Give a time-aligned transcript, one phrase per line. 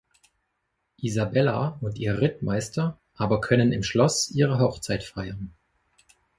[1.03, 5.53] Isabella und ihr Rittmeister aber können im Schloss ihre Hochzeit feiern.